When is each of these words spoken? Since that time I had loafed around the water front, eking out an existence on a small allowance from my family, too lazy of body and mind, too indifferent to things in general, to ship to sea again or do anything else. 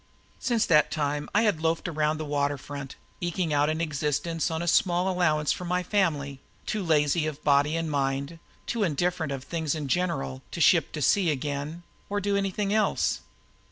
Since 0.39 0.65
that 0.65 0.89
time 0.89 1.29
I 1.35 1.43
had 1.43 1.61
loafed 1.61 1.87
around 1.87 2.17
the 2.17 2.25
water 2.25 2.57
front, 2.57 2.95
eking 3.21 3.53
out 3.53 3.69
an 3.69 3.79
existence 3.79 4.49
on 4.49 4.63
a 4.63 4.67
small 4.67 5.07
allowance 5.07 5.51
from 5.51 5.67
my 5.67 5.83
family, 5.83 6.39
too 6.65 6.81
lazy 6.83 7.27
of 7.27 7.43
body 7.43 7.75
and 7.77 7.87
mind, 7.87 8.39
too 8.65 8.81
indifferent 8.81 9.29
to 9.29 9.39
things 9.41 9.75
in 9.75 9.87
general, 9.87 10.41
to 10.49 10.59
ship 10.59 10.91
to 10.93 11.03
sea 11.03 11.29
again 11.29 11.83
or 12.09 12.19
do 12.19 12.35
anything 12.35 12.73
else. 12.73 13.21